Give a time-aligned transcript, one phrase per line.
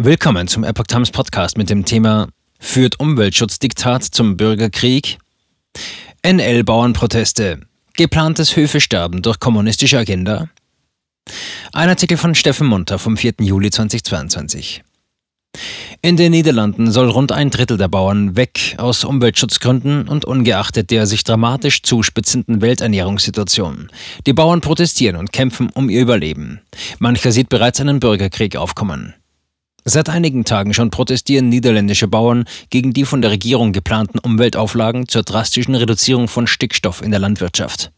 [0.00, 2.28] Willkommen zum Epoch Times Podcast mit dem Thema
[2.60, 5.18] Führt Umweltschutzdiktat zum Bürgerkrieg?
[6.24, 7.62] NL-Bauernproteste.
[7.96, 10.50] Geplantes Höfesterben durch kommunistische Agenda?
[11.72, 13.34] Ein Artikel von Steffen Munter vom 4.
[13.40, 14.84] Juli 2022.
[16.00, 21.08] In den Niederlanden soll rund ein Drittel der Bauern weg aus Umweltschutzgründen und ungeachtet der
[21.08, 23.90] sich dramatisch zuspitzenden Welternährungssituation.
[24.28, 26.60] Die Bauern protestieren und kämpfen um ihr Überleben.
[27.00, 29.14] Mancher sieht bereits einen Bürgerkrieg aufkommen.
[29.90, 35.22] Seit einigen Tagen schon protestieren niederländische Bauern gegen die von der Regierung geplanten Umweltauflagen zur
[35.22, 37.90] drastischen Reduzierung von Stickstoff in der Landwirtschaft.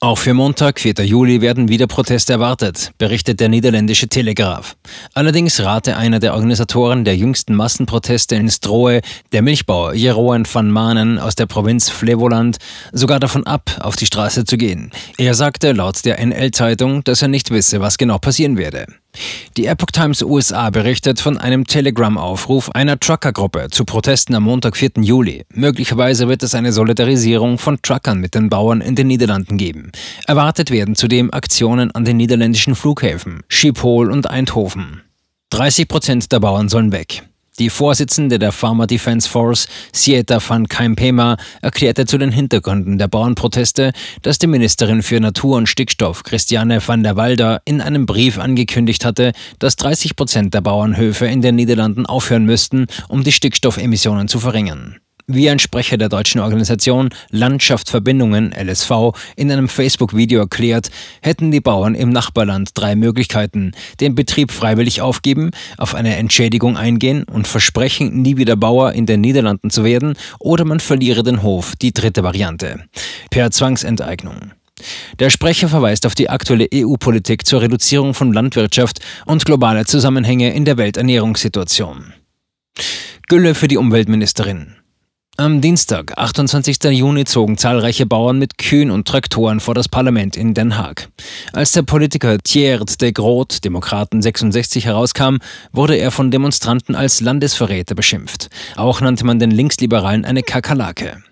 [0.00, 0.94] Auch für Montag, 4.
[1.04, 4.74] Juli, werden wieder Proteste erwartet, berichtet der niederländische Telegraph.
[5.12, 9.02] Allerdings rate einer der Organisatoren der jüngsten Massenproteste in Stroe,
[9.32, 12.56] der Milchbauer Jeroen van Manen aus der Provinz Flevoland,
[12.92, 14.90] sogar davon ab, auf die Straße zu gehen.
[15.18, 18.86] Er sagte laut der NL-Zeitung, dass er nicht wisse, was genau passieren werde.
[19.56, 24.92] Die Epoch Times USA berichtet von einem Telegram-Aufruf einer Truckergruppe zu Protesten am Montag, 4.
[25.00, 25.44] Juli.
[25.52, 29.92] Möglicherweise wird es eine Solidarisierung von Truckern mit den Bauern in den Niederlanden geben.
[30.26, 35.02] Erwartet werden zudem Aktionen an den niederländischen Flughäfen Schiphol und Eindhoven.
[35.50, 37.28] 30 Prozent der Bauern sollen weg.
[37.62, 43.92] Die Vorsitzende der Farmer Defense Force, Sieta van Keimpema, erklärte zu den Hintergründen der Bauernproteste,
[44.22, 49.04] dass die Ministerin für Natur und Stickstoff, Christiane van der Walder, in einem Brief angekündigt
[49.04, 54.40] hatte, dass 30 Prozent der Bauernhöfe in den Niederlanden aufhören müssten, um die Stickstoffemissionen zu
[54.40, 54.96] verringern.
[55.26, 58.90] Wie ein Sprecher der deutschen Organisation Landschaftsverbindungen LSV
[59.36, 63.72] in einem Facebook-Video erklärt, hätten die Bauern im Nachbarland drei Möglichkeiten.
[64.00, 69.20] Den Betrieb freiwillig aufgeben, auf eine Entschädigung eingehen und versprechen, nie wieder Bauer in den
[69.20, 72.84] Niederlanden zu werden, oder man verliere den Hof, die dritte Variante.
[73.30, 74.52] Per Zwangsenteignung.
[75.20, 80.64] Der Sprecher verweist auf die aktuelle EU-Politik zur Reduzierung von Landwirtschaft und globale Zusammenhänge in
[80.64, 82.12] der Welternährungssituation.
[83.28, 84.74] Gülle für die Umweltministerin.
[85.38, 86.84] Am Dienstag, 28.
[86.90, 91.08] Juni, zogen zahlreiche Bauern mit Kühen und Traktoren vor das Parlament in Den Haag.
[91.54, 95.38] Als der Politiker Thierry de Groot, Demokraten 66, herauskam,
[95.72, 98.50] wurde er von Demonstranten als Landesverräter beschimpft.
[98.76, 101.22] Auch nannte man den Linksliberalen eine Kakerlake.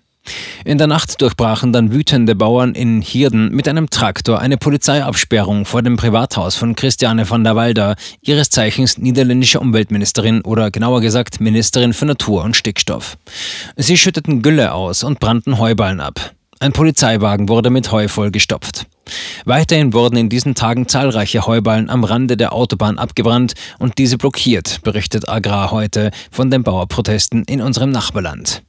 [0.63, 5.81] In der Nacht durchbrachen dann wütende Bauern in Hirden mit einem Traktor eine Polizeiabsperrung vor
[5.81, 11.93] dem Privathaus von Christiane van der Walder, ihres Zeichens niederländische Umweltministerin oder genauer gesagt Ministerin
[11.93, 13.17] für Natur und Stickstoff.
[13.75, 16.33] Sie schütteten Gülle aus und brannten Heuballen ab.
[16.59, 18.85] Ein Polizeiwagen wurde mit Heu vollgestopft.
[19.45, 24.81] Weiterhin wurden in diesen Tagen zahlreiche Heuballen am Rande der Autobahn abgebrannt und diese blockiert,
[24.83, 28.61] berichtet Agrar heute von den Bauerprotesten in unserem Nachbarland.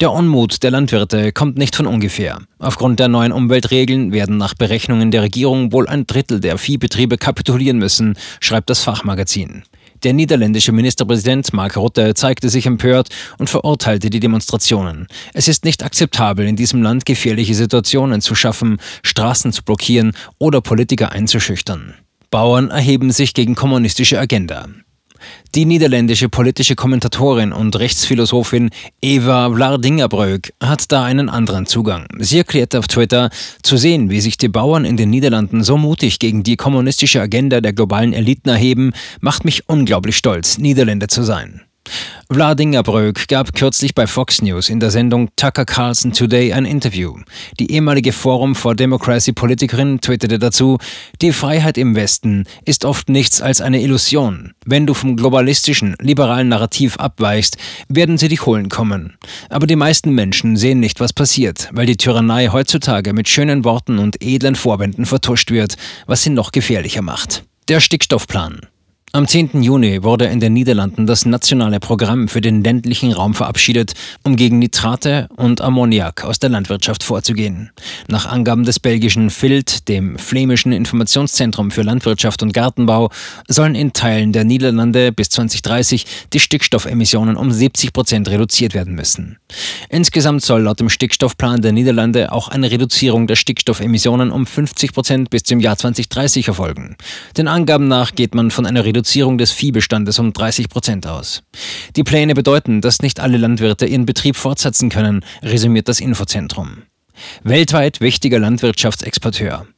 [0.00, 2.38] Der Unmut der Landwirte kommt nicht von ungefähr.
[2.60, 7.78] Aufgrund der neuen Umweltregeln werden nach Berechnungen der Regierung wohl ein Drittel der Viehbetriebe kapitulieren
[7.78, 9.64] müssen, schreibt das Fachmagazin.
[10.04, 15.08] Der niederländische Ministerpräsident Mark Rutte zeigte sich empört und verurteilte die Demonstrationen.
[15.34, 20.60] Es ist nicht akzeptabel, in diesem Land gefährliche Situationen zu schaffen, Straßen zu blockieren oder
[20.60, 21.94] Politiker einzuschüchtern.
[22.30, 24.68] Bauern erheben sich gegen kommunistische Agenda.
[25.54, 28.70] Die niederländische politische Kommentatorin und Rechtsphilosophin
[29.00, 32.06] Eva Vlardingerbröck hat da einen anderen Zugang.
[32.18, 33.30] Sie erklärte auf Twitter,
[33.62, 37.60] zu sehen, wie sich die Bauern in den Niederlanden so mutig gegen die kommunistische Agenda
[37.60, 41.62] der globalen Eliten erheben, macht mich unglaublich stolz, Niederländer zu sein.
[42.28, 47.16] Wladimir Bröck gab kürzlich bei Fox News in der Sendung Tucker Carlson Today ein Interview.
[47.58, 50.78] Die ehemalige Forum for Democracy Politikerin twitterte dazu,
[51.22, 54.52] die Freiheit im Westen ist oft nichts als eine Illusion.
[54.66, 57.56] Wenn du vom globalistischen, liberalen Narrativ abweichst,
[57.88, 59.16] werden sie dich holen kommen.
[59.48, 63.98] Aber die meisten Menschen sehen nicht, was passiert, weil die Tyrannei heutzutage mit schönen Worten
[63.98, 65.76] und edlen Vorwänden vertuscht wird,
[66.06, 67.44] was sie noch gefährlicher macht.
[67.68, 68.60] Der Stickstoffplan.
[69.12, 69.62] Am 10.
[69.62, 74.58] Juni wurde in den Niederlanden das nationale Programm für den ländlichen Raum verabschiedet, um gegen
[74.58, 77.70] Nitrate und Ammoniak aus der Landwirtschaft vorzugehen.
[78.06, 83.08] Nach Angaben des belgischen FILD, dem Flämischen Informationszentrum für Landwirtschaft und Gartenbau,
[83.48, 86.04] sollen in Teilen der Niederlande bis 2030
[86.34, 89.38] die Stickstoffemissionen um 70 Prozent reduziert werden müssen.
[89.88, 95.30] Insgesamt soll laut dem Stickstoffplan der Niederlande auch eine Reduzierung der Stickstoffemissionen um 50 Prozent
[95.30, 96.96] bis zum Jahr 2030 erfolgen.
[97.38, 101.44] Den Angaben nach geht man von einer Reduzierung Reduzierung des Viehbestandes um 30 Prozent aus.
[101.94, 106.82] Die Pläne bedeuten, dass nicht alle Landwirte ihren Betrieb fortsetzen können, resümiert das Infozentrum.
[107.44, 109.68] Weltweit wichtiger Landwirtschaftsexporteur.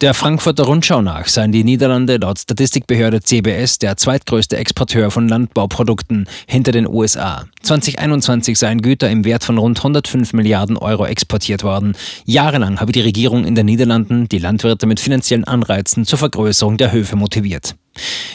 [0.00, 6.26] Der Frankfurter Rundschau nach seien die Niederlande laut Statistikbehörde CBS der zweitgrößte Exporteur von Landbauprodukten
[6.48, 7.44] hinter den USA.
[7.62, 11.94] 2021 seien Güter im Wert von rund 105 Milliarden Euro exportiert worden.
[12.24, 16.90] Jahrelang habe die Regierung in den Niederlanden die Landwirte mit finanziellen Anreizen zur Vergrößerung der
[16.90, 17.76] Höfe motiviert.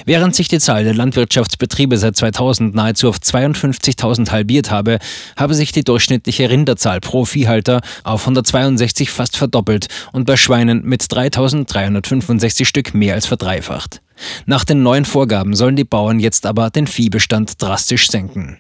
[0.06, 5.00] Während sich die Zahl der Landwirtschaftsbetriebe seit 2000 nahezu auf 52.000 halbiert habe,
[5.36, 11.02] habe sich die durchschnittliche Rinderzahl pro Viehhalter auf 162 fast verdoppelt und bei Schweinen mit
[11.02, 14.02] 3.365 Stück mehr als verdreifacht.
[14.46, 18.60] Nach den neuen Vorgaben sollen die Bauern jetzt aber den Viehbestand drastisch senken.